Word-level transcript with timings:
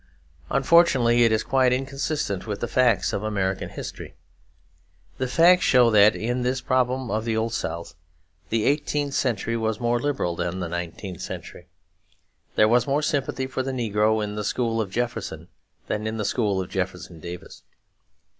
Unfortunately 0.49 1.23
it 1.25 1.31
is 1.31 1.43
quite 1.43 1.71
inconsistent 1.71 2.47
with 2.47 2.59
the 2.59 2.67
facts 2.67 3.13
of 3.13 3.21
American 3.21 3.69
history. 3.69 4.15
The 5.19 5.27
facts 5.27 5.63
show 5.63 5.91
that, 5.91 6.15
in 6.15 6.41
this 6.41 6.59
problem 6.59 7.11
of 7.11 7.23
the 7.23 7.37
Old 7.37 7.53
South, 7.53 7.93
the 8.49 8.63
eighteenth 8.65 9.13
century 9.13 9.55
was 9.55 9.79
more 9.79 9.99
liberal 9.99 10.35
than 10.35 10.59
the 10.59 10.69
nineteenth 10.69 11.21
century. 11.21 11.67
There 12.55 12.67
was 12.67 12.87
more 12.87 13.03
sympathy 13.03 13.45
for 13.45 13.61
the 13.61 13.71
negro 13.71 14.23
in 14.23 14.33
the 14.33 14.43
school 14.43 14.81
of 14.81 14.89
Jefferson 14.89 15.49
than 15.85 16.07
in 16.07 16.17
the 16.17 16.25
school 16.25 16.59
of 16.59 16.71
Jefferson 16.71 17.19
Davis. 17.19 17.61